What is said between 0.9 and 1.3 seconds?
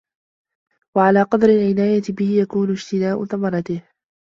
وَعَلَى